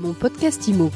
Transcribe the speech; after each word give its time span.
Mon 0.00 0.14
podcast 0.14 0.66
IMO. 0.66 0.90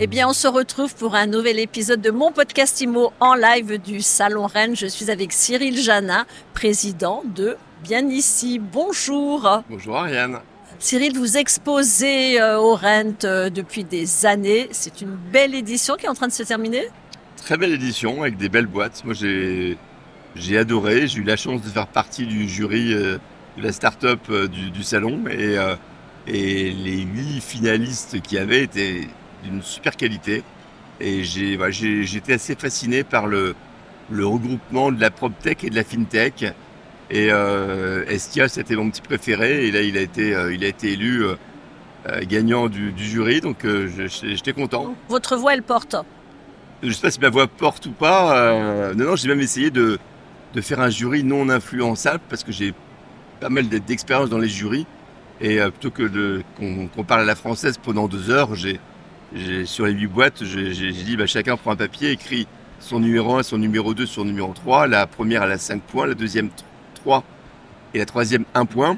Eh 0.00 0.08
bien, 0.08 0.26
on 0.26 0.32
se 0.32 0.48
retrouve 0.48 0.96
pour 0.96 1.14
un 1.14 1.26
nouvel 1.26 1.60
épisode 1.60 2.00
de 2.00 2.10
mon 2.10 2.32
podcast 2.32 2.80
IMO 2.80 3.12
en 3.20 3.36
live 3.36 3.80
du 3.80 4.00
Salon 4.00 4.46
Rennes. 4.46 4.74
Je 4.74 4.88
suis 4.88 5.12
avec 5.12 5.32
Cyril 5.32 5.80
Janin, 5.80 6.26
président 6.54 7.22
de 7.36 7.56
Bien 7.84 8.08
Ici. 8.08 8.58
Bonjour. 8.58 9.62
Bonjour 9.70 9.96
Ariane. 9.96 10.40
Cyril, 10.80 11.16
vous 11.16 11.36
exposez 11.36 12.40
euh, 12.40 12.58
au 12.58 12.74
Rennes 12.74 13.14
euh, 13.22 13.48
depuis 13.48 13.84
des 13.84 14.26
années. 14.26 14.66
C'est 14.72 15.02
une 15.02 15.14
belle 15.14 15.54
édition 15.54 15.94
qui 15.94 16.06
est 16.06 16.08
en 16.08 16.14
train 16.14 16.26
de 16.26 16.32
se 16.32 16.42
terminer? 16.42 16.88
Très 17.36 17.56
belle 17.56 17.72
édition 17.72 18.22
avec 18.22 18.36
des 18.36 18.48
belles 18.48 18.66
boîtes. 18.66 19.04
Moi, 19.04 19.14
j'ai 19.14 19.78
j'ai 20.34 20.58
adoré. 20.58 21.06
J'ai 21.06 21.20
eu 21.20 21.24
la 21.24 21.36
chance 21.36 21.62
de 21.62 21.68
faire 21.68 21.86
partie 21.86 22.26
du 22.26 22.48
jury 22.48 22.92
euh, 22.92 23.18
de 23.56 23.62
la 23.62 23.72
start-up 23.72 24.20
du, 24.50 24.70
du 24.70 24.82
salon 24.82 25.24
et, 25.30 25.56
et 26.26 26.70
les 26.70 27.00
huit 27.02 27.40
finalistes 27.40 28.20
qui 28.22 28.38
avaient 28.38 28.62
étaient 28.64 29.08
d'une 29.44 29.62
super 29.62 29.96
qualité. 29.96 30.42
Et 31.00 31.24
j'ai 31.24 31.56
bah, 31.56 31.70
j'étais 31.70 32.34
assez 32.34 32.54
fasciné 32.54 33.02
par 33.02 33.26
le, 33.26 33.54
le 34.10 34.26
regroupement 34.26 34.92
de 34.92 35.00
la 35.00 35.10
PropTech 35.10 35.64
et 35.64 35.70
de 35.70 35.74
la 35.74 35.84
FinTech. 35.84 36.44
Et 37.10 37.28
euh, 37.30 38.04
Estia, 38.06 38.48
c'était 38.48 38.76
mon 38.76 38.88
petit 38.88 39.02
préféré. 39.02 39.66
Et 39.66 39.72
là, 39.72 39.82
il 39.82 39.98
a 39.98 40.00
été, 40.00 40.34
euh, 40.34 40.54
il 40.54 40.64
a 40.64 40.68
été 40.68 40.92
élu 40.92 41.24
euh, 41.24 41.34
euh, 42.08 42.20
gagnant 42.26 42.68
du, 42.68 42.92
du 42.92 43.04
jury. 43.04 43.40
Donc, 43.40 43.64
euh, 43.64 43.90
j'étais 44.06 44.52
content. 44.52 44.94
Votre 45.08 45.36
voix, 45.36 45.52
elle 45.54 45.62
porte. 45.62 45.96
Je 46.82 46.90
sais 46.90 47.02
pas 47.02 47.10
si 47.10 47.20
ma 47.20 47.28
voix 47.28 47.48
porte 47.48 47.86
ou 47.86 47.90
pas. 47.90 48.38
euh, 48.38 48.94
non, 48.94 49.06
non, 49.06 49.16
j'ai 49.16 49.28
même 49.28 49.40
essayé 49.40 49.70
de, 49.70 49.98
de 50.54 50.60
faire 50.60 50.80
un 50.80 50.90
jury 50.90 51.22
non 51.22 51.48
influençable 51.48 52.22
parce 52.30 52.44
que 52.44 52.52
j'ai 52.52 52.72
pas 53.42 53.48
mal 53.50 53.68
d'expérience 53.68 54.30
dans 54.30 54.38
les 54.38 54.48
jurys. 54.48 54.86
Et 55.40 55.60
euh, 55.60 55.70
plutôt 55.70 55.90
que 55.90 56.04
de 56.04 56.42
qu'on 56.56 56.86
qu'on 56.86 57.04
parle 57.04 57.22
à 57.22 57.24
la 57.24 57.34
française 57.34 57.76
pendant 57.82 58.06
deux 58.08 58.30
heures, 58.30 58.54
j'ai 58.54 58.78
sur 59.64 59.86
les 59.86 59.92
huit 59.92 60.06
boîtes, 60.06 60.44
j'ai 60.44 60.92
dit 60.92 61.16
bah, 61.16 61.26
chacun 61.26 61.56
prend 61.56 61.72
un 61.72 61.76
papier, 61.76 62.10
écrit 62.12 62.46
son 62.78 63.00
numéro 63.00 63.36
1, 63.36 63.42
son 63.42 63.58
numéro 63.58 63.94
2, 63.94 64.06
son 64.06 64.24
numéro 64.24 64.52
3. 64.52 64.86
La 64.86 65.06
première, 65.06 65.42
elle 65.42 65.52
a 65.52 65.58
5 65.58 65.82
points, 65.82 66.06
la 66.06 66.14
deuxième 66.14 66.50
3 66.96 67.24
et 67.94 67.98
la 67.98 68.04
troisième 68.06 68.44
1 68.54 68.66
point. 68.66 68.96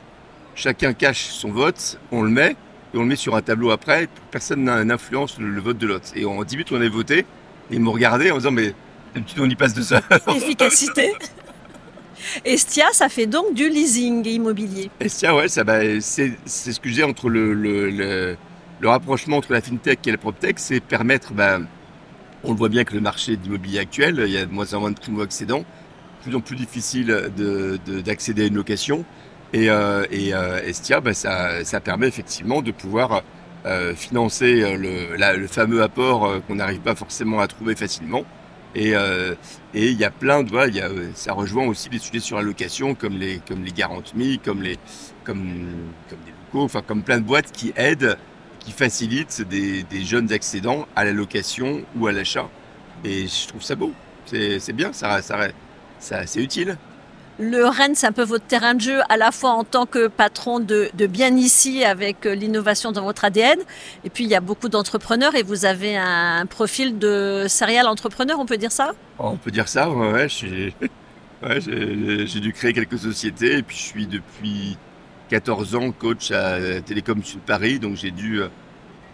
Chacun 0.57 0.93
cache 0.93 1.25
son 1.27 1.51
vote, 1.51 1.99
on 2.13 2.23
le 2.23 2.31
met 2.31 2.57
et 2.93 2.97
on 2.99 3.01
le 3.01 3.07
met 3.07 3.17
sur 3.17 3.35
un 3.37 3.43
tableau 3.43 3.71
après. 3.71 4.09
Personne 4.31 4.65
n'a- 4.65 4.85
n'influence 4.85 5.39
le, 5.39 5.49
le 5.51 5.61
vote 5.61 5.79
de 5.79 5.87
l'autre. 5.87 6.09
Et 6.15 6.25
en 6.27 6.43
10 6.45 6.57
minutes, 6.57 6.73
on 6.73 6.77
avait 6.77 6.89
voté 6.89 7.19
et 7.21 7.25
ils 7.71 7.81
m'ont 7.81 7.93
regardé 7.93 8.31
en 8.31 8.37
disant 8.39 8.51
mais 8.51 8.75
d'habitude 9.15 9.39
on 9.41 9.49
y 9.49 9.55
passe 9.57 9.73
de 9.75 9.83
ça. 9.83 10.01
Efficacité. 10.29 11.13
Estia, 12.45 12.87
ça 12.93 13.09
fait 13.09 13.27
donc 13.27 13.55
du 13.55 13.69
leasing 13.69 14.27
immobilier. 14.27 14.91
Tiens, 15.09 15.35
ouais, 15.35 15.49
ça, 15.49 15.65
bah, 15.65 15.81
c'est, 16.01 16.33
ce 16.47 16.79
que 16.81 17.03
entre 17.03 17.29
le, 17.29 18.37
rapprochement 18.83 19.39
entre 19.39 19.53
la 19.53 19.61
fintech 19.61 20.07
et 20.07 20.11
la 20.11 20.19
proptech, 20.19 20.59
c'est 20.59 20.81
permettre, 20.81 21.33
bah, 21.33 21.59
on 22.43 22.53
le 22.53 22.57
voit 22.57 22.69
bien 22.69 22.85
que 22.85 22.95
le 22.95 23.01
marché 23.01 23.37
d'immobilier 23.37 23.79
actuel, 23.81 24.23
il 24.27 24.33
y 24.33 24.39
a 24.39 24.47
de 24.47 24.53
moins 24.53 24.73
en 24.75 24.81
moins 24.81 24.91
de 24.91 24.99
primo-accédants, 24.99 25.65
plus 26.23 26.35
en 26.35 26.41
plus 26.41 26.57
difficile 26.57 27.07
de, 27.37 27.79
de- 27.87 28.01
d'accéder 28.01 28.45
à 28.45 28.47
une 28.47 28.57
location. 28.57 29.05
Et, 29.53 29.71
euh, 29.71 30.05
euh, 30.13 30.63
Estia, 30.65 31.01
bah, 31.01 31.15
ça, 31.15 31.81
permet 31.83 32.09
effectivement 32.09 32.61
de 32.61 32.73
pouvoir 32.73 33.23
euh, 33.67 33.95
financer 33.95 34.77
le, 34.77 35.47
fameux 35.47 35.83
apport 35.83 36.43
qu'on 36.47 36.57
n'arrive 36.57 36.81
pas 36.81 36.95
forcément 36.95 37.41
à 37.41 37.47
trouver 37.47 37.77
facilement. 37.77 38.25
Et 38.75 38.95
euh, 38.97 39.35
et 39.73 39.91
il 39.91 39.99
y 39.99 40.05
a 40.05 40.11
plein 40.11 40.43
de 40.43 40.51
voilà, 40.51 40.87
euh, 40.87 41.11
ça 41.15 41.33
rejoint 41.33 41.67
aussi 41.67 41.89
les 41.91 41.99
sujets 41.99 42.21
sur 42.21 42.37
la 42.37 42.43
location 42.43 42.95
comme 42.95 43.17
les 43.19 43.41
comme 43.47 43.63
les 43.65 43.73
garanties, 43.73 44.41
comme 44.45 44.63
les 44.63 44.79
comme 45.25 45.45
des 46.11 46.33
locaux, 46.33 46.65
enfin 46.65 46.83
comme 46.83 47.03
plein 47.05 47.19
de 47.19 47.25
boîtes 47.25 47.53
qui 47.53 47.73
aident, 47.77 48.19
qui 48.59 48.73
facilitent 48.73 49.43
des, 49.43 49.85
des 49.85 50.05
jeunes 50.05 50.33
accédants 50.33 50.87
à 50.97 51.05
la 51.05 51.13
location 51.13 51.85
ou 51.97 52.07
à 52.09 52.13
l'achat. 52.13 52.51
Et 53.05 53.27
je 53.29 53.49
trouve 53.49 53.63
ça 53.63 53.77
beau. 53.77 53.93
C'est 54.27 54.73
bien, 54.73 54.93
ça 54.93 55.23
ça 55.23 55.49
ça 55.99 56.27
c'est 56.27 56.43
utile. 56.43 56.79
Le 57.41 57.67
Rennes, 57.67 57.97
c'est 57.97 58.07
un 58.07 58.13
peu 58.13 58.23
votre 58.23 58.47
terrain 58.47 58.75
de 58.75 58.81
jeu, 58.81 59.01
à 59.09 59.17
la 59.17 59.33
fois 59.33 59.51
en 59.51 59.65
tant 59.65 59.87
que 59.87 60.07
patron 60.07 60.61
de, 60.61 60.89
bien 61.09 61.37
ici, 61.37 61.85
avec 61.85 62.27
euh, 62.27 62.35
l'innovation 62.35 62.93
dans 62.93 63.03
votre 63.03 63.25
ADN. 63.25 63.59
Et 64.05 64.11
puis, 64.11 64.23
il 64.23 64.31
y 64.31 64.37
a 64.37 64.41
beaucoup 64.41 64.69
d'entrepreneurs 64.69 65.35
et 65.35 65.43
vous 65.43 65.65
avez 65.65 65.97
un 65.97 66.47
profil 66.47 66.97
de 66.99 67.47
serial 67.49 67.89
entrepreneur, 67.89 68.39
on 68.39 68.47
peut 68.47 68.57
dire 68.57 68.71
ça? 68.71 68.93
On 69.19 69.37
peut 69.37 69.51
dire 69.51 69.69
ça, 69.69 69.91
ouais, 69.91 70.29
j'ai 71.59 72.41
dû 72.41 72.53
créer 72.53 72.73
quelques 72.73 72.99
sociétés 72.99 73.59
et 73.59 73.63
puis 73.63 73.77
je 73.77 73.83
suis 73.83 74.07
depuis 74.07 74.79
14 75.29 75.75
ans 75.75 75.91
coach 75.91 76.31
à 76.31 76.81
Télécom 76.83 77.21
Sud 77.25 77.41
Paris, 77.41 77.81
donc 77.81 77.97
j'ai 77.97 78.13
dû 78.13 78.43
euh, 78.43 78.49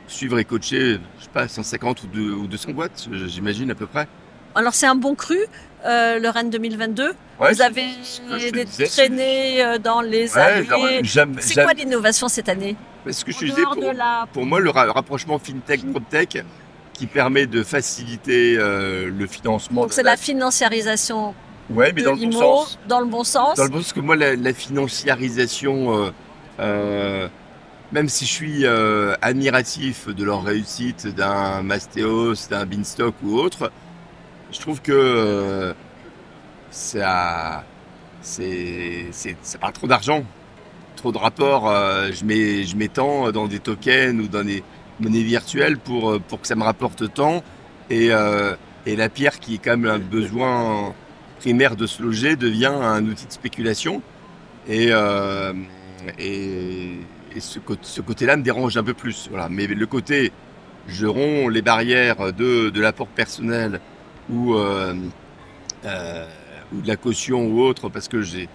suivre 0.06 0.38
et 0.38 0.44
coacher, 0.44 0.98
je 1.18 1.24
sais 1.24 1.30
pas, 1.32 1.48
150 1.48 2.02
ou, 2.02 2.06
deux- 2.08 2.32
ou 2.34 2.46
200 2.46 2.72
boîtes, 2.72 3.08
j'imagine 3.26 3.70
à 3.70 3.74
peu 3.74 3.86
près. 3.86 4.06
Alors, 4.54 4.74
c'est 4.74 4.86
un 4.86 4.94
bon 4.96 5.14
cru, 5.14 5.38
euh, 5.86 6.18
le 6.18 6.28
Rennes 6.28 6.50
2022. 6.50 7.12
Ouais, 7.40 7.52
vous 7.54 7.62
avez 7.62 7.86
traînées 8.88 9.64
euh, 9.64 9.78
dans 9.78 10.00
les 10.02 10.36
années. 10.36 11.00
C'est 11.40 11.62
quoi 11.62 11.72
l'innovation 11.72 12.28
cette 12.28 12.48
année 12.48 12.76
ce 13.10 13.24
que 13.24 13.32
je 13.32 13.38
disais 13.38 13.62
pour, 13.62 13.76
de 13.76 13.96
la- 13.96 14.26
pour 14.30 14.44
moi, 14.44 14.60
le 14.60 14.68
ra- 14.68 14.92
rapprochement 14.92 15.38
fintech-proptech 15.38 16.44
qui 16.92 17.06
permet 17.06 17.46
de 17.46 17.62
faciliter 17.62 18.56
euh, 18.58 19.08
le 19.10 19.26
financement. 19.26 19.80
Donc, 19.82 19.94
c'est 19.94 20.02
la 20.02 20.18
financiarisation 20.18 21.34
Ouais, 21.70 21.92
mais 21.96 22.02
dans 22.02 22.12
le 22.12 22.26
bon 22.26 22.32
sens. 22.32 22.78
dans 22.88 23.00
le 23.00 23.06
bon 23.06 23.24
sens. 23.24 23.56
Dans 23.56 23.64
le 23.64 23.70
bon 23.70 23.78
sens 23.80 23.94
que 23.94 24.00
moi, 24.00 24.16
la, 24.16 24.36
la 24.36 24.52
financiarisation, 24.52 25.96
euh, 26.06 26.10
euh, 26.60 27.28
même 27.92 28.08
si 28.10 28.26
je 28.26 28.30
suis 28.32 28.66
euh, 28.66 29.14
admiratif 29.22 30.08
de 30.08 30.22
leur 30.24 30.42
réussite 30.42 31.06
d'un 31.06 31.62
Mastéos, 31.62 32.48
d'un 32.50 32.66
Beanstalk 32.66 33.14
ou 33.22 33.38
autre, 33.38 33.72
je 34.52 34.58
trouve 34.60 34.80
que 34.82 34.92
euh, 34.92 35.72
ça, 36.70 37.64
c'est, 38.22 39.06
c'est, 39.12 39.36
ça 39.42 39.58
parle 39.58 39.72
trop 39.72 39.86
d'argent, 39.86 40.24
trop 40.96 41.12
de 41.12 41.18
rapports. 41.18 41.68
euh, 41.68 42.10
je, 42.12 42.24
mets, 42.24 42.64
je 42.64 42.76
m'étends 42.76 43.30
dans 43.32 43.46
des 43.46 43.58
tokens 43.60 44.20
ou 44.20 44.28
dans 44.28 44.44
des 44.44 44.62
monnaies 45.00 45.22
virtuelles 45.22 45.78
pour, 45.78 46.10
euh, 46.10 46.18
pour 46.18 46.40
que 46.40 46.46
ça 46.46 46.56
me 46.56 46.62
rapporte 46.64 47.12
tant. 47.12 47.42
Et, 47.90 48.08
euh, 48.12 48.54
la 48.86 49.08
pierre, 49.08 49.38
qui 49.38 49.54
est 49.54 49.58
quand 49.58 49.76
même 49.76 49.90
un 49.90 49.98
besoin 49.98 50.94
primaire 51.38 51.76
de 51.76 51.86
se 51.86 52.02
loger, 52.02 52.34
devient 52.36 52.66
un 52.66 53.04
outil 53.06 53.26
de 53.26 53.32
spéculation. 53.32 54.02
Et, 54.68 54.88
euh, 54.90 55.52
ce 57.38 58.00
côté-là 58.00 58.36
me 58.36 58.42
dérange 58.42 58.76
un 58.76 58.82
peu 58.82 58.94
plus. 58.94 59.28
Voilà. 59.30 59.48
Mais 59.48 59.66
le 59.66 59.86
côté, 59.86 60.32
je 60.88 61.06
romps 61.06 61.48
les 61.48 61.62
barrières 61.62 62.32
de, 62.32 62.70
de 62.70 62.80
l'apport 62.80 63.06
personnel 63.06 63.80
ou, 64.32 64.54
euh, 64.54 64.94
euh, 65.84 66.26
ou 66.72 66.80
de 66.80 66.88
la 66.88 66.96
caution 66.96 67.46
ou 67.46 67.60
autre, 67.60 67.88
parce 67.88 68.08
que 68.08 68.22
j'ai 68.22 68.48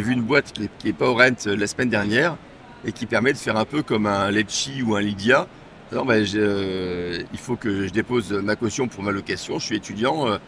vu 0.00 0.12
une 0.12 0.22
boîte 0.22 0.52
qui 0.52 0.64
est, 0.64 0.70
qui 0.78 0.88
est 0.88 0.92
pas 0.92 1.08
au 1.08 1.14
rent 1.14 1.46
la 1.46 1.66
semaine 1.66 1.90
dernière 1.90 2.36
et 2.84 2.92
qui 2.92 3.06
permet 3.06 3.32
de 3.32 3.38
faire 3.38 3.56
un 3.56 3.64
peu 3.64 3.82
comme 3.82 4.06
un 4.06 4.30
Lecci 4.30 4.82
ou 4.82 4.94
un 4.94 5.00
Lydia. 5.00 5.46
Non, 5.92 6.04
ben, 6.04 6.24
euh, 6.34 7.22
il 7.32 7.38
faut 7.38 7.56
que 7.56 7.86
je 7.86 7.92
dépose 7.92 8.32
ma 8.32 8.56
caution 8.56 8.88
pour 8.88 9.02
ma 9.02 9.12
location. 9.12 9.58
Je 9.58 9.66
suis 9.66 9.76
étudiant, 9.76 10.26
euh, 10.26 10.38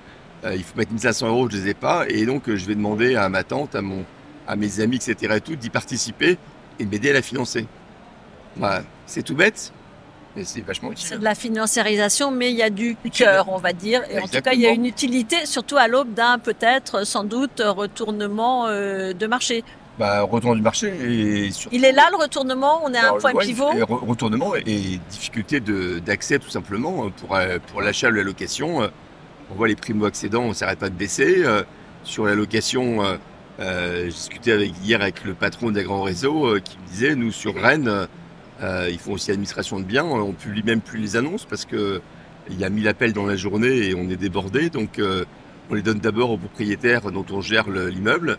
euh, 0.45 0.55
il 0.55 0.63
faut 0.63 0.77
mettre 0.77 0.93
1500 0.93 1.29
euros, 1.29 1.49
je 1.51 1.57
les 1.57 1.69
ai 1.69 1.75
pas, 1.75 2.05
et 2.09 2.27
donc 2.27 2.49
euh, 2.49 2.57
je 2.57 2.67
vais 2.67 2.75
demander 2.75 3.17
à 3.17 3.29
ma 3.29 3.45
tante, 3.45 3.75
à 3.75 3.83
mon, 3.83 4.05
mes 4.57 4.81
amis, 4.81 4.97
etc. 4.97 5.35
et 5.37 5.41
tout, 5.41 5.57
d'y 5.57 5.71
participer 5.71 6.39
et 6.79 6.85
de 6.85 6.91
m'aider 6.91 7.11
à 7.11 7.15
la 7.15 7.23
financer. 7.23 7.67
Voilà. 8.57 8.83
C'est 9.07 9.23
tout 9.23 9.35
bête, 9.35 9.73
mais 10.37 10.45
c'est 10.45 10.61
vachement 10.61 10.93
utile. 10.93 11.09
C'est 11.09 11.19
de 11.19 11.25
la 11.25 11.35
financiarisation, 11.35 12.31
mais 12.31 12.51
il 12.51 12.57
y 12.57 12.63
a 12.63 12.71
du 12.71 12.97
cœur, 13.13 13.49
on 13.49 13.59
va 13.59 13.73
dire. 13.73 14.03
Et 14.11 14.19
en 14.19 14.29
tout 14.29 14.41
cas, 14.43 14.53
il 14.53 14.61
y 14.61 14.67
a 14.67 14.71
une 14.71 14.87
utilité, 14.87 15.47
surtout 15.47 15.77
à 15.77 15.89
l'aube 15.89 16.13
d'un 16.15 16.39
peut-être, 16.39 17.07
sans 17.07 17.25
doute, 17.25 17.63
retournement 17.65 18.67
euh, 18.69 19.13
de 19.13 19.27
marché. 19.27 19.65
Bah, 19.99 20.21
retour 20.23 20.55
du 20.55 20.61
marché 20.61 20.89
et 20.89 21.51
surtout. 21.51 21.75
Il 21.75 21.83
est 21.85 21.93
là 21.93 22.09
le 22.11 22.19
retournement, 22.19 22.83
on 22.85 22.93
est 22.93 22.99
à 22.99 23.15
un 23.15 23.19
point 23.19 23.33
ouais, 23.33 23.47
pivot? 23.47 23.73
et 23.73 23.81
re- 23.81 24.07
retournement 24.07 24.55
et 24.55 25.01
difficulté 25.09 25.59
d'accès 25.61 26.39
tout 26.39 26.51
simplement 26.51 27.07
euh, 27.07 27.09
pour, 27.09 27.35
euh, 27.35 27.59
pour 27.69 27.81
l'achat 27.81 28.11
ou 28.11 28.13
la 28.13 28.23
location. 28.23 28.91
On 29.51 29.55
voit 29.55 29.69
les 29.69 29.77
primo-accédants, 29.77 30.43
on 30.43 30.53
s'arrête 30.53 30.81
pas 30.81 30.91
de 30.91 30.95
baisser. 30.95 31.43
Sur 32.03 32.27
la 32.27 32.35
location, 32.35 33.19
euh, 33.59 34.03
j'ai 34.05 34.11
discuté 34.11 34.53
avec, 34.53 34.73
hier 34.85 35.01
avec 35.01 35.25
le 35.25 35.33
patron 35.33 35.71
d'un 35.71 35.83
grand 35.83 36.03
réseau 36.03 36.57
qui 36.63 36.77
me 36.77 36.87
disait, 36.89 37.15
nous 37.15 37.33
sur 37.33 37.55
Rennes, 37.55 38.07
euh, 38.63 38.89
ils 38.91 38.99
font 38.99 39.13
aussi 39.13 39.31
administration 39.31 39.79
de 39.81 39.85
biens, 39.85 40.05
on 40.05 40.33
publie 40.33 40.63
même 40.63 40.81
plus 40.81 40.99
les 40.99 41.17
annonces 41.17 41.45
parce 41.45 41.65
que 41.65 42.01
il 42.49 42.59
y 42.61 42.65
a 42.65 42.71
1000 42.71 42.87
appels 42.89 43.13
dans 43.13 43.27
la 43.27 43.37
journée 43.37 43.89
et 43.89 43.95
on 43.95 44.09
est 44.09 44.17
débordé. 44.17 44.71
Donc 44.71 44.99
euh, 44.99 45.25
on 45.71 45.75
les 45.75 45.83
donne 45.83 45.99
d'abord 45.99 46.31
aux 46.31 46.39
propriétaires 46.39 47.11
dont 47.11 47.27
on 47.31 47.41
gère 47.41 47.69
le- 47.69 47.89
l'immeuble, 47.89 48.39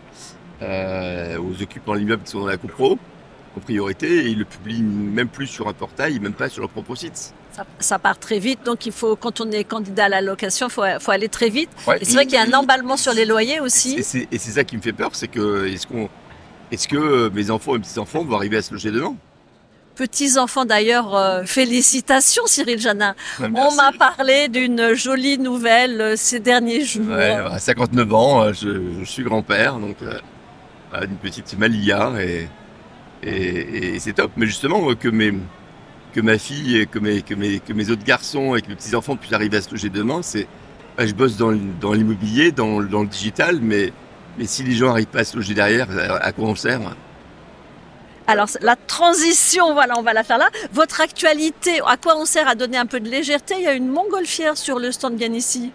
euh, 0.62 1.38
aux 1.38 1.62
occupants 1.62 1.92
de 1.94 1.98
l'immeuble 1.98 2.22
qui 2.24 2.30
sont 2.32 2.40
dans 2.40 2.46
la 2.46 2.56
copro 2.56 2.98
en 3.56 3.60
priorité 3.60 4.24
et 4.24 4.28
ils 4.28 4.38
le 4.38 4.44
publient 4.44 4.82
même 4.82 5.28
plus 5.28 5.46
sur 5.46 5.68
un 5.68 5.72
portail, 5.72 6.18
même 6.20 6.32
pas 6.32 6.48
sur 6.48 6.62
leur 6.62 6.70
propre 6.70 6.94
site. 6.94 7.32
Ça, 7.52 7.64
ça 7.80 7.98
part 7.98 8.18
très 8.18 8.38
vite, 8.38 8.60
donc 8.64 8.86
il 8.86 8.92
faut, 8.92 9.16
quand 9.16 9.40
on 9.40 9.50
est 9.50 9.64
candidat 9.64 10.04
à 10.04 10.08
la 10.08 10.20
location, 10.20 10.68
il 10.68 10.72
faut, 10.72 10.82
faut 11.00 11.10
aller 11.10 11.28
très 11.28 11.48
vite. 11.48 11.70
Ouais, 11.86 11.98
Et 12.00 12.04
c'est 12.04 12.14
vrai 12.14 12.24
qu'il 12.26 12.34
y 12.34 12.38
a 12.38 12.42
un 12.44 12.52
emballement 12.52 12.96
sur 12.96 13.12
les 13.14 13.24
loyers 13.24 13.58
aussi. 13.60 13.94
Et 13.98 14.02
c'est 14.02 14.38
ça 14.38 14.64
qui 14.64 14.76
me 14.76 14.82
fait 14.82 14.92
peur, 14.92 15.10
c'est 15.14 15.28
que 15.28 15.66
est-ce 15.66 15.86
qu'on 15.86 16.08
est-ce 16.70 16.86
que 16.86 17.30
mes 17.30 17.50
enfants 17.50 17.76
et 17.76 17.78
petits-enfants 17.78 18.22
vont 18.24 18.36
arriver 18.36 18.58
à 18.58 18.62
se 18.62 18.72
loger 18.72 18.90
demain? 18.90 19.16
Petits-enfants 19.98 20.64
d'ailleurs, 20.64 21.14
euh, 21.16 21.42
félicitations 21.44 22.44
Cyril 22.46 22.78
Janin. 22.78 23.14
Ouais, 23.40 23.48
On 23.52 23.74
m'a 23.74 23.90
parlé 23.98 24.48
d'une 24.48 24.94
jolie 24.94 25.36
nouvelle 25.38 26.00
euh, 26.00 26.14
ces 26.16 26.38
derniers 26.40 26.84
jours. 26.84 27.08
Ouais, 27.08 27.32
à 27.32 27.58
59 27.58 28.14
ans, 28.14 28.42
euh, 28.44 28.52
je, 28.52 29.00
je 29.00 29.04
suis 29.04 29.24
grand-père, 29.24 29.74
donc 29.78 29.96
euh, 30.02 30.18
voilà, 30.90 31.06
d'une 31.06 31.16
petite 31.16 31.58
Malia, 31.58 32.12
et, 32.20 32.48
et, 33.24 33.94
et 33.94 33.98
c'est 33.98 34.12
top. 34.12 34.30
Mais 34.36 34.46
justement, 34.46 34.94
que, 34.94 35.08
mes, 35.08 35.34
que 36.14 36.20
ma 36.20 36.38
fille, 36.38 36.78
et 36.78 36.86
que 36.86 36.98
mes, 37.00 37.22
que, 37.22 37.34
mes, 37.34 37.58
que 37.58 37.72
mes 37.72 37.90
autres 37.90 38.04
garçons 38.04 38.54
et 38.54 38.62
que 38.62 38.68
mes 38.68 38.76
petits-enfants 38.76 39.16
puissent 39.16 39.32
arriver 39.32 39.56
à 39.56 39.62
se 39.62 39.70
loger 39.72 39.88
demain, 39.90 40.20
c'est. 40.22 40.46
bah, 40.96 41.06
je 41.06 41.12
bosse 41.12 41.36
dans, 41.36 41.50
l'immobilier, 41.92 42.52
dans, 42.52 42.78
le- 42.78 42.88
dans 42.88 43.02
le 43.02 43.08
digital, 43.08 43.58
mais, 43.60 43.92
mais 44.38 44.46
si 44.46 44.62
les 44.62 44.74
gens 44.76 44.86
n'arrivent 44.86 45.06
pas 45.06 45.20
à 45.20 45.24
se 45.24 45.36
loger 45.36 45.54
derrière, 45.54 45.88
à, 45.90 46.16
à 46.18 46.32
quoi 46.32 46.46
on 46.48 46.54
sert? 46.54 46.80
Alors 48.28 48.48
la 48.60 48.76
transition, 48.76 49.72
voilà, 49.72 49.94
on 49.98 50.02
va 50.02 50.12
la 50.12 50.22
faire 50.22 50.36
là. 50.36 50.50
Votre 50.74 51.00
actualité, 51.00 51.80
à 51.86 51.96
quoi 51.96 52.14
on 52.18 52.26
sert 52.26 52.46
à 52.46 52.54
donner 52.54 52.76
un 52.76 52.84
peu 52.84 53.00
de 53.00 53.08
légèreté? 53.08 53.54
Il 53.56 53.64
y 53.64 53.66
a 53.66 53.72
une 53.72 53.88
montgolfière 53.88 54.58
sur 54.58 54.78
le 54.78 54.92
stand 54.92 55.16
bien 55.16 55.32
ici. 55.32 55.72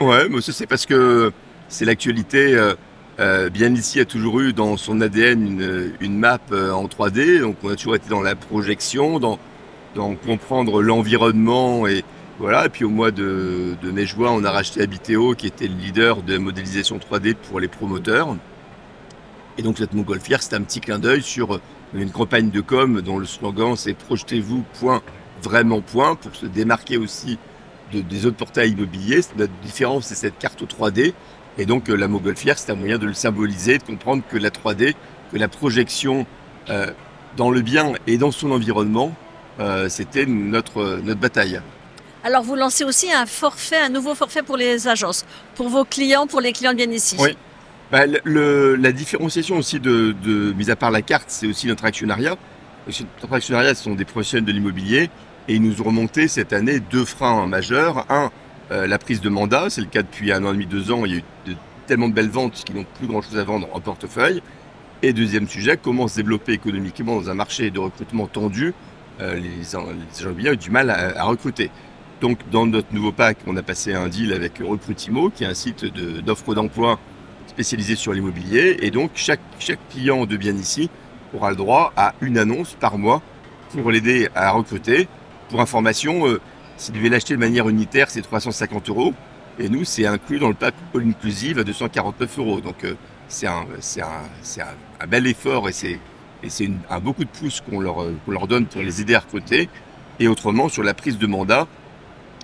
Ouais, 0.00 0.28
mais 0.28 0.40
c'est 0.40 0.68
parce 0.68 0.86
que 0.86 1.32
c'est 1.68 1.84
l'actualité. 1.84 2.54
euh, 2.54 2.74
euh, 3.18 3.50
bien 3.50 3.74
ici 3.74 3.98
a 3.98 4.04
toujours 4.04 4.40
eu 4.40 4.52
dans 4.52 4.76
son 4.76 5.00
ADN 5.00 5.94
une, 6.00 6.18
map 6.18 6.38
euh, 6.52 6.70
en 6.70 6.84
3D, 6.84 7.40
donc 7.40 7.56
on 7.64 7.70
a 7.70 7.74
toujours 7.74 7.96
été 7.96 8.08
dans 8.08 8.20
la 8.20 8.36
projection, 8.36 9.18
dans, 9.18 9.38
comprendre 10.24 10.82
l'environnement 10.82 11.88
et 11.88 12.04
voilà. 12.38 12.68
Puis 12.68 12.84
au 12.84 12.90
mois 12.90 13.10
de, 13.10 13.74
mai-juin, 13.82 14.30
on 14.30 14.44
a 14.44 14.50
racheté 14.52 14.82
Habiteo, 14.82 15.34
qui 15.34 15.48
était 15.48 15.66
le 15.66 15.74
leader 15.74 16.22
de 16.22 16.38
modélisation 16.38 16.98
3D 16.98 17.34
pour 17.34 17.58
les 17.58 17.68
promoteurs. 17.68 18.36
Et 19.58 19.62
donc 19.62 19.78
cette 19.78 19.94
montgolfière, 19.94 20.42
c'est 20.42 20.54
un 20.54 20.62
petit 20.62 20.80
clin 20.80 20.98
d'œil 20.98 21.22
sur 21.22 21.60
une 21.94 22.10
campagne 22.10 22.50
de 22.50 22.60
com 22.60 23.00
dont 23.00 23.18
le 23.18 23.26
slogan 23.26 23.74
c'est 23.76 23.94
projetez-vous 23.94 24.64
point 24.80 25.02
vraiment 25.42 25.80
point 25.80 26.14
pour 26.14 26.34
se 26.34 26.46
démarquer 26.46 26.96
aussi 26.98 27.38
de- 27.92 28.00
des 28.00 28.26
autres 28.26 28.36
portails 28.36 28.70
immobiliers. 28.72 29.20
Notre 29.36 29.52
différence, 29.62 30.06
c'est 30.06 30.14
cette 30.14 30.38
carte 30.38 30.62
3D. 30.66 31.14
Et 31.58 31.64
donc, 31.66 31.88
euh, 31.88 31.94
la 31.94 32.08
montgolfière, 32.08 32.58
c'est 32.58 32.70
un 32.72 32.74
moyen 32.74 32.98
de 32.98 33.06
le 33.06 33.14
symboliser, 33.14 33.78
de 33.78 33.82
comprendre 33.82 34.22
que 34.28 34.36
la 34.36 34.50
3D, 34.50 34.94
que 35.32 35.38
la 35.38 35.48
projection 35.48 36.26
euh, 36.68 36.90
dans 37.36 37.50
le 37.50 37.60
bien 37.62 37.92
et 38.06 38.18
dans 38.18 38.30
son 38.30 38.50
environnement, 38.50 39.14
euh, 39.60 39.88
c'était 39.88 40.26
notre, 40.26 41.00
notre 41.02 41.20
bataille. 41.20 41.60
Alors 42.24 42.42
vous 42.42 42.56
lancez 42.56 42.84
aussi 42.84 43.10
un 43.12 43.24
forfait, 43.24 43.78
un 43.80 43.88
nouveau 43.88 44.14
forfait 44.14 44.42
pour 44.42 44.56
les 44.56 44.88
agences, 44.88 45.24
pour 45.54 45.68
vos 45.68 45.84
clients, 45.84 46.26
pour 46.26 46.40
les 46.40 46.52
clients 46.52 46.72
de 46.72 46.76
bien 46.78 46.90
ici. 46.90 47.16
Oui. 47.20 47.36
Bah, 47.92 48.04
la 48.04 48.92
différenciation 48.92 49.58
aussi 49.58 49.80
mis 49.80 50.70
à 50.70 50.76
part 50.76 50.90
la 50.90 51.02
carte, 51.02 51.26
c'est 51.28 51.46
aussi 51.46 51.68
notre 51.68 51.84
actionnariat. 51.84 52.36
Notre 52.86 53.32
actionnariat, 53.32 53.74
ce 53.74 53.84
sont 53.84 53.94
des 53.94 54.04
professionnels 54.04 54.44
de 54.44 54.52
l'immobilier 54.52 55.10
et 55.48 55.54
ils 55.54 55.62
nous 55.62 55.80
ont 55.80 55.84
remonté 55.84 56.26
cette 56.28 56.52
année 56.52 56.80
deux 56.80 57.04
freins 57.04 57.46
majeurs. 57.46 58.06
Un, 58.10 58.30
euh, 58.72 58.86
la 58.86 58.98
prise 58.98 59.20
de 59.20 59.28
mandat, 59.28 59.70
c'est 59.70 59.80
le 59.80 59.86
cas 59.86 60.02
depuis 60.02 60.32
un 60.32 60.44
an 60.44 60.50
et 60.50 60.54
demi, 60.54 60.66
deux 60.66 60.90
ans. 60.90 61.04
Il 61.04 61.12
y 61.12 61.14
a 61.16 61.18
eu 61.18 61.56
tellement 61.86 62.08
de 62.08 62.14
belles 62.14 62.30
ventes 62.30 62.54
qu'ils 62.64 62.74
n'ont 62.74 62.86
plus 62.98 63.06
grand 63.06 63.22
chose 63.22 63.38
à 63.38 63.44
vendre 63.44 63.68
en 63.72 63.80
portefeuille. 63.80 64.42
Et 65.02 65.12
deuxième 65.12 65.46
sujet, 65.46 65.78
comment 65.80 66.08
se 66.08 66.16
développer 66.16 66.52
économiquement 66.52 67.20
dans 67.20 67.30
un 67.30 67.34
marché 67.34 67.70
de 67.70 67.78
recrutement 67.78 68.26
tendu. 68.26 68.74
Euh, 69.20 69.34
les, 69.34 69.42
les 69.42 69.76
agents 69.76 69.86
immobiliers 70.22 70.50
ont 70.50 70.54
du 70.54 70.70
mal 70.70 70.90
à, 70.90 71.22
recruter. 71.24 71.70
Donc, 72.20 72.40
dans 72.50 72.66
notre 72.66 72.92
nouveau 72.92 73.12
pack, 73.12 73.38
on 73.46 73.56
a 73.56 73.62
passé 73.62 73.94
un 73.94 74.08
deal 74.08 74.32
avec 74.32 74.58
Recrutimo, 74.58 75.30
qui 75.30 75.44
est 75.44 75.46
un 75.46 75.54
site 75.54 75.84
d'offres 75.84 76.54
d'emploi 76.54 76.98
spécialisé 77.56 77.96
sur 77.96 78.12
l'immobilier. 78.12 78.76
Et 78.82 78.90
donc, 78.90 79.12
chaque, 79.14 79.40
chaque 79.58 79.78
client 79.88 80.26
de 80.26 80.36
bien 80.36 80.54
ici 80.54 80.90
aura 81.32 81.48
le 81.48 81.56
droit 81.56 81.90
à 81.96 82.14
une 82.20 82.36
annonce 82.36 82.74
par 82.74 82.98
mois 82.98 83.22
pour 83.70 83.90
l'aider 83.90 84.28
à 84.34 84.50
recruter. 84.50 85.08
Pour 85.48 85.62
information, 85.62 86.28
euh, 86.28 86.38
s'il 86.76 86.94
devait 86.94 87.08
l'acheter 87.08 87.32
de 87.32 87.38
manière 87.38 87.66
unitaire, 87.70 88.10
c'est 88.10 88.20
350 88.20 88.90
euros. 88.90 89.14
Et 89.58 89.70
nous, 89.70 89.84
c'est 89.84 90.04
inclus 90.04 90.38
dans 90.38 90.48
le 90.48 90.54
pack 90.54 90.74
All 90.94 91.08
Inclusive 91.08 91.58
à 91.58 91.64
249 91.64 92.38
euros. 92.38 92.60
Donc, 92.60 92.84
euh, 92.84 92.94
c'est 93.26 93.46
un, 93.46 93.62
un, 93.62 94.64
un, 95.00 95.06
bel 95.06 95.26
effort 95.26 95.66
et 95.70 95.72
c'est, 95.72 95.98
un 96.90 97.00
beaucoup 97.00 97.24
de 97.24 97.30
pouces 97.30 97.62
qu'on 97.62 97.80
leur, 97.80 98.02
euh, 98.02 98.14
leur 98.28 98.48
donne 98.48 98.66
pour 98.66 98.82
les 98.82 99.00
aider 99.00 99.14
à 99.14 99.20
recruter. 99.20 99.70
Et 100.20 100.28
autrement, 100.28 100.68
sur 100.68 100.82
la 100.82 100.92
prise 100.92 101.16
de 101.16 101.26
mandat, 101.26 101.66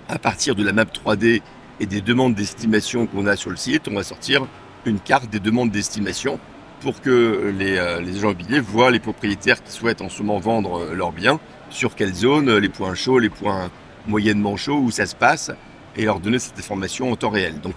à 0.09 0.17
partir 0.17 0.55
de 0.55 0.63
la 0.63 0.73
map 0.73 0.85
3D 0.85 1.43
et 1.79 1.85
des 1.85 2.01
demandes 2.01 2.33
d'estimation 2.33 3.05
qu'on 3.05 3.27
a 3.27 3.35
sur 3.35 3.51
le 3.51 3.57
site, 3.57 3.87
on 3.87 3.93
va 3.93 4.01
sortir 4.01 4.47
une 4.85 4.99
carte 4.99 5.29
des 5.29 5.39
demandes 5.39 5.71
d'estimation 5.71 6.39
pour 6.81 6.99
que 7.01 7.53
les, 7.57 7.77
euh, 7.77 8.01
les 8.01 8.17
agents 8.17 8.33
voient 8.61 8.91
les 8.91 8.99
propriétaires 8.99 9.63
qui 9.63 9.71
souhaitent 9.71 10.01
en 10.01 10.09
ce 10.09 10.21
moment 10.21 10.39
vendre 10.39 10.81
euh, 10.81 10.93
leurs 10.93 11.13
biens, 11.13 11.39
sur 11.69 11.95
quelle 11.95 12.13
zone, 12.13 12.49
euh, 12.49 12.59
les 12.59 12.67
points 12.67 12.93
chauds, 12.93 13.19
les 13.19 13.29
points 13.29 13.71
moyennement 14.05 14.57
chauds, 14.57 14.79
où 14.79 14.91
ça 14.91 15.05
se 15.05 15.15
passe, 15.15 15.49
et 15.95 16.03
leur 16.03 16.19
donner 16.19 16.39
cette 16.39 16.59
information 16.59 17.11
en 17.11 17.15
temps 17.15 17.29
réel. 17.29 17.61
Donc 17.61 17.75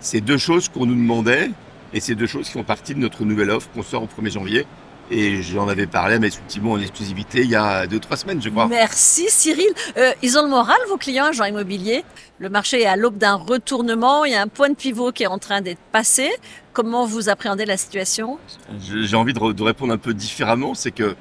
c'est 0.00 0.20
deux 0.22 0.38
choses 0.38 0.70
qu'on 0.70 0.86
nous 0.86 0.94
demandait, 0.94 1.50
et 1.92 2.00
c'est 2.00 2.14
deux 2.14 2.26
choses 2.26 2.46
qui 2.46 2.52
font 2.52 2.64
partie 2.64 2.94
de 2.94 3.00
notre 3.00 3.24
nouvelle 3.24 3.50
offre 3.50 3.68
qu'on 3.74 3.82
sort 3.82 4.02
au 4.02 4.06
1er 4.06 4.32
janvier. 4.32 4.66
Et 5.10 5.42
j'en 5.42 5.68
avais 5.68 5.86
parlé 5.86 6.16
à 6.16 6.18
mes 6.18 6.28
en 6.64 6.80
exclusivité 6.80 7.40
il 7.40 7.48
y 7.50 7.56
a 7.56 7.86
deux, 7.86 7.98
trois 7.98 8.16
semaines, 8.18 8.42
je 8.42 8.50
crois. 8.50 8.66
Merci 8.68 9.26
Cyril. 9.30 9.68
Euh, 9.96 10.12
ils 10.22 10.38
ont 10.38 10.42
le 10.42 10.50
moral, 10.50 10.76
vos 10.88 10.98
clients, 10.98 11.26
agents 11.26 11.44
immobiliers? 11.46 12.04
Le 12.38 12.50
marché 12.50 12.82
est 12.82 12.86
à 12.86 12.96
l'aube 12.96 13.16
d'un 13.16 13.34
retournement. 13.34 14.24
Il 14.26 14.32
y 14.32 14.34
a 14.34 14.42
un 14.42 14.48
point 14.48 14.68
de 14.68 14.74
pivot 14.74 15.10
qui 15.12 15.22
est 15.22 15.28
en 15.28 15.38
train 15.38 15.62
d'être 15.62 15.80
passé. 15.92 16.28
Comment 16.74 17.06
vous 17.06 17.28
appréhendez 17.30 17.64
la 17.64 17.76
situation? 17.78 18.38
J'ai 18.80 19.16
envie 19.16 19.32
de, 19.32 19.38
re- 19.40 19.54
de 19.54 19.62
répondre 19.62 19.92
un 19.94 19.98
peu 19.98 20.12
différemment, 20.12 20.74
c'est 20.74 20.90
que 20.92 21.16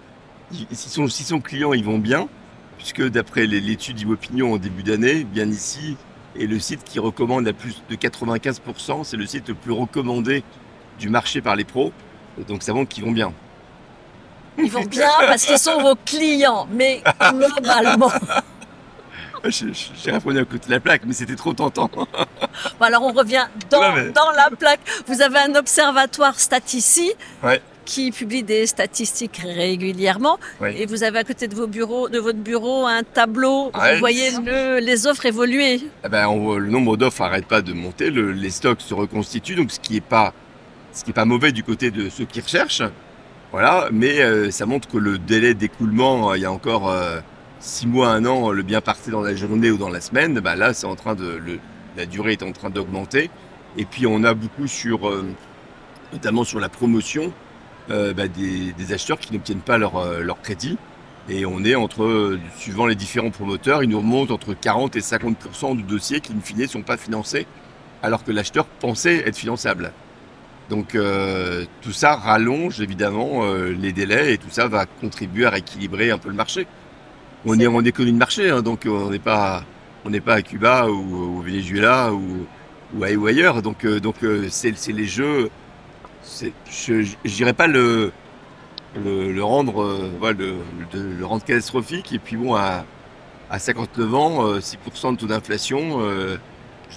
si 0.71 0.89
son, 0.89 1.07
si 1.07 1.23
son 1.23 1.39
client 1.39 1.73
ils 1.73 1.83
vont 1.85 1.97
bien, 1.97 2.27
puisque 2.77 3.07
d'après 3.07 3.47
l'étude 3.47 3.99
Imopinion 4.01 4.53
en 4.53 4.57
début 4.57 4.83
d'année, 4.83 5.23
bien 5.23 5.49
ici, 5.49 5.95
est 6.39 6.45
le 6.45 6.59
site 6.59 6.83
qui 6.83 6.99
recommande 6.99 7.47
à 7.47 7.53
plus 7.53 7.81
de 7.89 7.95
95%, 7.95 9.03
c'est 9.03 9.17
le 9.17 9.25
site 9.25 9.47
le 9.47 9.55
plus 9.55 9.71
recommandé 9.71 10.43
du 10.99 11.09
marché 11.09 11.41
par 11.41 11.55
les 11.55 11.63
pros, 11.63 11.91
donc 12.47 12.61
ça 12.63 12.73
montre 12.73 12.89
qu'ils 12.93 13.03
vont 13.05 13.11
bien. 13.11 13.33
Ils 14.57 14.71
vont 14.71 14.83
bien 14.85 15.09
parce 15.19 15.45
qu'ils 15.45 15.57
sont 15.59 15.81
vos 15.81 15.95
clients, 16.05 16.67
mais 16.71 17.01
globalement. 17.31 18.11
J'ai 19.49 20.11
répondu 20.11 20.39
à 20.39 20.45
côté 20.45 20.65
de 20.67 20.71
la 20.71 20.79
plaque, 20.79 21.03
mais 21.05 21.13
c'était 21.13 21.35
trop 21.35 21.53
tentant. 21.53 21.89
Bon, 21.93 22.05
alors 22.85 23.03
on 23.03 23.13
revient 23.13 23.45
dans, 23.69 23.79
Ouais, 23.79 23.91
mais- 24.05 24.09
dans 24.11 24.31
la 24.31 24.49
plaque. 24.49 24.79
Vous 25.07 25.21
avez 25.21 25.39
un 25.39 25.55
observatoire 25.55 26.37
Statici 26.39 27.13
Ouais. 27.43 27.61
qui 27.85 28.11
publie 28.11 28.43
des 28.43 28.65
statistiques 28.65 29.37
régulièrement. 29.43 30.37
Ouais. 30.59 30.81
Et 30.81 30.85
vous 30.85 31.03
avez 31.03 31.19
à 31.19 31.23
côté 31.23 31.47
de, 31.47 31.55
vos 31.55 31.67
bureaux, 31.67 32.09
de 32.09 32.19
votre 32.19 32.39
bureau 32.39 32.85
un 32.87 33.03
tableau 33.03 33.71
où 33.73 33.79
Ouais. 33.79 33.93
vous 33.93 33.99
voyez 33.99 34.31
le- 34.43 34.79
les 34.79 35.07
offres 35.07 35.25
évoluer. 35.27 35.81
Eh 36.03 36.09
ben, 36.09 36.27
on 36.27 36.55
le 36.55 36.69
nombre 36.69 36.97
d'offres 36.97 37.21
n'arrête 37.21 37.45
pas 37.45 37.61
de 37.61 37.71
monter, 37.73 38.09
le- 38.09 38.31
les 38.33 38.49
stocks 38.49 38.81
se 38.81 38.93
reconstituent, 38.93 39.55
donc 39.55 39.71
ce 39.71 39.79
qui 39.79 39.93
n'est 39.93 40.01
pas, 40.01 40.33
ce 40.91 41.03
qui 41.05 41.11
est 41.11 41.13
pas 41.13 41.25
mauvais 41.25 41.51
du 41.53 41.63
côté 41.63 41.91
de 41.91 42.09
ceux 42.09 42.25
qui 42.25 42.41
recherchent. 42.41 42.81
Voilà, 43.51 43.89
mais 43.91 44.21
euh, 44.21 44.51
ça 44.51 44.65
montre 44.65 44.87
que 44.87 44.97
le 44.97 45.17
délai 45.17 45.53
d'écoulement, 45.53 46.31
euh, 46.31 46.37
il 46.37 46.41
y 46.41 46.45
a 46.45 46.51
encore 46.51 46.89
euh, 46.89 47.21
six 47.59 47.87
mois, 47.87 48.09
un 48.09 48.25
an, 48.25 48.51
le 48.51 48.61
bien 48.63 48.81
parti 48.81 49.09
dans 49.09 49.21
la 49.21 49.35
journée 49.35 49.71
ou 49.71 49.77
dans 49.77 49.89
la 49.89 50.01
semaine, 50.01 50.39
bah 50.39 50.55
là, 50.55 50.73
c'est 50.73 50.85
en 50.85 50.95
train 50.95 51.15
de, 51.15 51.39
la 51.97 52.05
durée 52.05 52.33
est 52.33 52.43
en 52.43 52.51
train 52.51 52.69
d'augmenter. 52.69 53.29
Et 53.77 53.85
puis 53.85 54.07
on 54.07 54.23
a 54.23 54.33
beaucoup 54.33 54.67
sur, 54.67 55.09
euh, 55.09 55.25
notamment 56.13 56.43
sur 56.43 56.59
la 56.59 56.69
promotion, 56.69 57.33
euh, 57.89 58.13
bah, 58.13 58.27
des, 58.27 58.93
acheteurs 58.93 59.19
qui 59.19 59.33
n'obtiennent 59.33 59.61
pas 59.61 59.77
leur, 59.77 59.97
euh, 59.97 60.25
crédit. 60.43 60.77
Et 61.29 61.45
on 61.45 61.63
est 61.65 61.75
entre, 61.75 62.03
euh, 62.03 62.39
suivant 62.57 62.85
les 62.85 62.95
différents 62.95 63.31
promoteurs, 63.31 63.83
ils 63.83 63.89
nous 63.89 63.99
remontent 63.99 64.33
entre 64.33 64.53
40 64.53 64.95
et 64.95 65.01
50% 65.01 65.75
du 65.75 65.83
dossier 65.83 66.21
qui, 66.21 66.31
in 66.31 66.39
fine, 66.41 66.59
ne 66.59 66.67
sont 66.67 66.83
pas 66.83 66.97
financés, 66.97 67.45
alors 68.01 68.23
que 68.23 68.31
l'acheteur 68.31 68.65
pensait 68.65 69.27
être 69.27 69.35
finançable. 69.35 69.91
Donc 70.67 70.95
euh, 70.95 71.65
tout 71.81 71.93
ça 71.93 72.15
rallonge 72.17 72.81
évidemment 72.81 73.45
euh, 73.45 73.69
les 73.71 73.93
délais 73.93 74.33
et 74.33 74.37
tout 74.37 74.49
ça 74.49 74.67
va 74.67 74.85
contribuer 74.85 75.45
à 75.45 75.49
rééquilibrer 75.51 76.11
un 76.11 76.19
peu 76.19 76.29
le 76.29 76.35
marché. 76.35 76.67
On 77.45 77.59
est 77.59 77.67
en 77.67 77.83
économie 77.85 78.13
de 78.13 78.17
marché, 78.19 78.49
hein, 78.51 78.61
donc 78.63 78.85
euh, 78.85 78.91
on 78.91 79.11
n'est 79.11 79.19
pas 79.19 79.69
on 80.05 80.09
n'est 80.11 80.21
pas 80.21 80.35
à 80.35 80.43
Cuba 80.43 80.87
ou 80.89 81.39
au 81.39 81.41
Venezuela 81.41 82.13
ou, 82.13 82.49
ou, 82.91 83.03
à- 83.03 83.11
ou 83.13 83.27
ailleurs. 83.27 83.61
Donc 83.63 83.85
euh, 83.85 83.99
donc 84.01 84.17
c'est 84.49 84.71
les 84.93 85.05
jeux. 85.07 85.51
Je 86.65 87.03
je 87.03 87.35
dirais 87.35 87.53
pas 87.53 87.67
le 87.67 88.13
le, 88.93 89.31
le 89.33 89.43
rendre 89.43 89.83
voilà, 90.19 90.37
le, 90.91 91.25
rendre 91.25 91.43
catastrophique 91.43 92.13
et 92.13 92.19
puis 92.19 92.37
bon 92.37 92.55
à 92.55 92.87
à 93.49 93.59
59 93.59 94.13
ans, 94.15 94.45
euh, 94.47 94.61
6% 94.61 95.13
de 95.13 95.17
taux 95.17 95.27
d'inflation. 95.27 95.99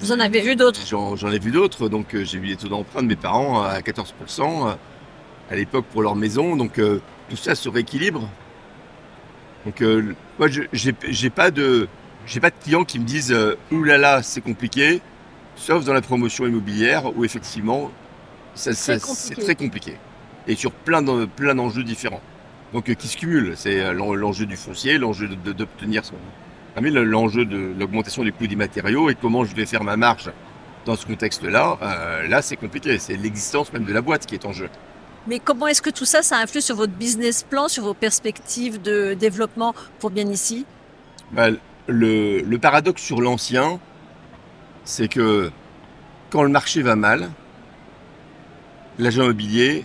Vous 0.00 0.12
en 0.12 0.20
avez 0.20 0.40
vu 0.40 0.56
d'autres? 0.56 0.80
J'en 0.86 1.30
ai 1.30 1.38
vu 1.38 1.50
d'autres, 1.50 1.88
donc 1.88 2.14
euh, 2.14 2.24
j'ai 2.24 2.38
vu 2.38 2.46
les 2.46 2.56
taux 2.56 2.68
d'emprunt 2.68 3.02
de 3.02 3.08
mes 3.08 3.16
parents 3.16 3.62
à 3.62 3.80
14% 3.80 4.68
euh, 4.68 4.72
à 5.50 5.54
l'époque 5.56 5.84
pour 5.86 6.02
leur 6.02 6.16
maison, 6.16 6.56
donc 6.56 6.78
euh, 6.78 7.00
tout 7.28 7.36
ça 7.36 7.54
se 7.54 7.68
rééquilibre. 7.68 8.28
Donc 9.66 9.82
euh, 9.82 10.14
moi 10.38 10.48
je- 10.48 10.62
j'ai 10.72 11.30
pas 11.30 11.50
de 11.50 11.88
j'ai 12.26 12.40
pas 12.40 12.50
de 12.50 12.54
clients 12.62 12.84
qui 12.84 12.98
me 12.98 13.04
disent 13.04 13.32
euh, 13.32 13.56
ouh 13.72 13.82
là 13.82 13.98
là 13.98 14.22
c'est 14.22 14.40
compliqué, 14.40 15.02
sauf 15.56 15.84
dans 15.84 15.92
la 15.92 16.00
promotion 16.02 16.46
immobilière 16.46 17.14
où 17.16 17.24
effectivement 17.24 17.90
c'est 18.54 18.72
très 19.42 19.54
compliqué. 19.54 19.96
et 20.48 20.54
sur 20.56 20.72
plein 20.72 21.02
d'en- 21.02 21.26
plein 21.26 21.54
d'enjeux 21.54 21.84
différents. 21.84 22.22
Donc 22.72 22.94
qui 22.94 23.08
se 23.08 23.16
cumulent. 23.16 23.54
C'est 23.56 23.92
l'en- 23.92 24.14
l'enjeu 24.14 24.46
du 24.46 24.56
foncier, 24.56 24.96
l'enjeu 24.96 25.28
d'obtenir 25.28 26.04
son. 26.04 26.14
Le- 26.80 27.04
l'enjeu 27.04 27.44
de 27.44 27.74
l'augmentation 27.78 28.22
du 28.22 28.32
coût 28.32 28.46
des 28.46 28.56
matériaux 28.56 29.10
et 29.10 29.14
comment 29.14 29.44
je 29.44 29.54
vais 29.54 29.66
faire 29.66 29.84
ma 29.84 29.96
marge 29.96 30.30
dans 30.86 30.96
ce 30.96 31.04
contexte-là. 31.06 31.78
euh, 31.82 32.26
là, 32.28 32.42
c'est 32.42 32.56
compliqué. 32.56 32.98
C'est 32.98 33.16
l'existence 33.16 33.72
même 33.72 33.84
de 33.84 33.92
la 33.92 34.00
boîte 34.00 34.26
qui 34.26 34.34
est 34.34 34.44
en 34.46 34.52
jeu. 34.52 34.68
Mais 35.26 35.38
comment 35.38 35.66
est-ce 35.66 35.82
que 35.82 35.90
tout 35.90 36.06
ça, 36.06 36.22
ça 36.22 36.38
influe 36.38 36.62
sur 36.62 36.76
votre 36.76 36.92
business 36.94 37.42
plan, 37.42 37.68
sur 37.68 37.84
vos 37.84 37.92
perspectives 37.94 38.80
de 38.80 39.12
développement 39.14 39.74
pour 39.98 40.10
bien 40.10 40.26
ici? 40.28 40.64
Bah, 41.32 41.48
le, 41.86 42.40
le 42.40 42.58
paradoxe 42.58 43.02
sur 43.02 43.20
l'ancien, 43.20 43.78
c'est 44.84 45.08
que 45.08 45.50
quand 46.30 46.42
le 46.42 46.48
marché 46.48 46.80
va 46.80 46.96
mal, 46.96 47.28
l'agent 48.98 49.24
immobilier, 49.24 49.84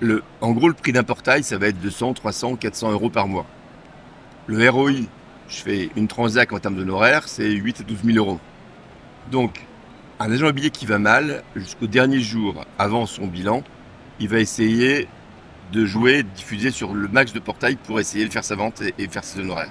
le, 0.00 0.22
en 0.40 0.52
gros, 0.52 0.68
le 0.68 0.74
prix 0.74 0.92
d'un 0.92 1.02
portail, 1.04 1.42
ça 1.42 1.58
va 1.58 1.66
être 1.68 1.80
200, 1.80 2.14
300, 2.14 2.56
400 2.56 2.92
euros 2.92 3.10
par 3.10 3.28
mois. 3.28 3.44
Le 4.46 4.68
ROI, 4.70 4.92
je 5.48 5.56
fais 5.56 5.90
une 5.96 6.08
transac 6.08 6.52
en 6.52 6.58
termes 6.58 6.76
d'honoraires, 6.76 7.26
c'est 7.26 7.50
8 7.50 7.80
à 7.80 7.82
12 7.84 7.98
000 8.04 8.18
euros. 8.18 8.40
Donc, 9.30 9.64
un 10.20 10.30
agent 10.30 10.44
immobilier 10.44 10.70
qui 10.70 10.86
va 10.86 10.98
mal, 10.98 11.42
jusqu'au 11.56 11.86
dernier 11.86 12.20
jour 12.20 12.64
avant 12.78 13.06
son 13.06 13.26
bilan, 13.26 13.62
il 14.20 14.28
va 14.28 14.40
essayer 14.40 15.08
de 15.72 15.84
jouer, 15.84 16.22
de 16.22 16.28
diffuser 16.28 16.70
sur 16.70 16.94
le 16.94 17.08
max 17.08 17.32
de 17.32 17.40
portails 17.40 17.76
pour 17.76 18.00
essayer 18.00 18.26
de 18.26 18.32
faire 18.32 18.44
sa 18.44 18.56
vente 18.56 18.82
et, 18.98 19.08
faire 19.08 19.24
ses 19.24 19.40
honoraires 19.40 19.70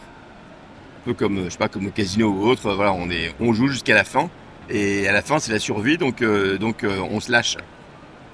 peu 1.05 1.13
comme 1.13 1.45
je 1.45 1.49
sais 1.49 1.57
pas 1.57 1.69
comme 1.69 1.87
au 1.87 1.91
casino 1.91 2.29
ou 2.29 2.47
autre 2.47 2.73
voilà 2.73 2.91
on 2.91 3.09
est 3.09 3.33
on 3.39 3.53
joue 3.53 3.69
jusqu'à 3.69 3.95
la 3.95 4.03
fin 4.03 4.29
et 4.69 5.07
à 5.07 5.13
la 5.13 5.21
fin 5.21 5.39
c'est 5.39 5.53
la 5.53 5.59
survie 5.59 5.97
donc 5.97 6.21
euh, 6.21 6.57
donc 6.57 6.83
euh, 6.83 6.99
on 7.09 7.21
se 7.21 7.31
lâche 7.31 7.55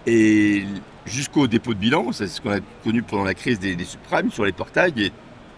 et 0.07 0.65
jusqu'au 1.05 1.47
dépôt 1.47 1.75
de 1.75 1.79
bilan 1.79 2.11
c'est 2.11 2.27
ce 2.27 2.41
qu'on 2.41 2.51
a 2.51 2.59
connu 2.83 3.03
pendant 3.03 3.25
la 3.25 3.35
crise 3.35 3.59
des, 3.59 3.75
des 3.75 3.85
subprimes 3.85 4.31
sur 4.31 4.43
les 4.43 4.53
portails 4.53 5.11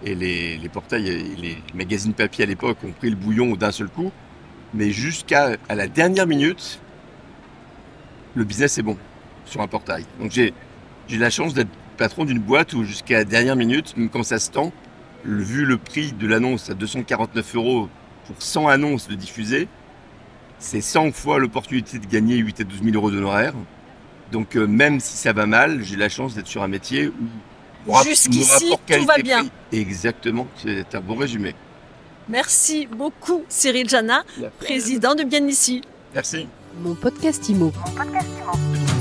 et 0.03 0.15
les, 0.15 0.69
portails 0.71 1.07
et 1.07 1.35
les 1.35 1.57
magazines 1.73 2.13
papier 2.13 2.43
à 2.43 2.47
l'époque 2.47 2.77
ont 2.83 2.91
pris 2.91 3.09
le 3.09 3.15
bouillon 3.15 3.55
d'un 3.55 3.71
seul 3.71 3.87
coup 3.87 4.11
mais 4.73 4.91
jusqu'à 4.91 5.57
à 5.69 5.75
la 5.75 5.87
dernière 5.87 6.27
minute 6.27 6.79
le 8.35 8.43
business 8.43 8.77
est 8.77 8.83
bon 8.83 8.97
sur 9.45 9.61
un 9.61 9.67
portail 9.67 10.05
donc 10.19 10.31
j'ai 10.31 10.53
la 11.09 11.29
chance 11.29 11.53
d'être 11.53 11.69
patron 11.97 12.25
d'une 12.25 12.39
boîte 12.39 12.73
où 12.73 12.83
jusqu'à 12.83 13.19
la 13.19 13.23
dernière 13.23 13.55
minute 13.55 13.95
même 13.95 14.09
quand 14.09 14.23
ça 14.23 14.39
se 14.39 14.51
tend 14.51 14.73
vu 15.25 15.65
le 15.65 15.77
prix 15.77 16.11
de 16.13 16.27
l'annonce 16.27 16.69
à 16.69 16.73
249 16.73 17.55
euros 17.55 17.89
pour 18.25 18.41
100 18.41 18.67
annonces 18.67 19.07
de 19.07 19.15
diffusées, 19.15 19.67
c'est 20.59 20.81
100 20.81 21.11
fois 21.11 21.39
l'opportunité 21.39 21.99
de 21.99 22.05
gagner 22.05 22.37
8 22.37 22.61
à 22.61 22.63
12 22.63 22.83
000 22.83 22.95
euros 22.95 23.11
d'honoraires. 23.11 23.53
Donc 24.31 24.55
euh, 24.55 24.65
même 24.65 24.99
si 24.99 25.17
ça 25.17 25.33
va 25.33 25.45
mal, 25.45 25.83
j'ai 25.83 25.95
la 25.95 26.09
chance 26.09 26.35
d'être 26.35 26.47
sur 26.47 26.63
un 26.63 26.67
métier 26.67 27.07
où 27.07 27.13
Jusqu'ici, 28.03 28.73
tout 28.87 29.05
va 29.05 29.17
bien. 29.17 29.45
Exactement, 29.71 30.47
c'est 30.61 30.95
un 30.95 31.01
bon 31.01 31.15
résumé. 31.15 31.55
Merci 32.27 32.87
beaucoup 32.87 33.43
Cyril 33.49 33.87
Jana, 33.87 34.23
président 34.59 35.13
de 35.13 35.23
Bien 35.23 35.45
ici. 35.47 35.81
Merci. 36.13 36.47
Mon 36.81 36.95
podcast 36.95 37.47
IMO. 37.49 37.71
Mon 37.85 37.91
podcast 37.91 38.27
Imo. 38.41 38.94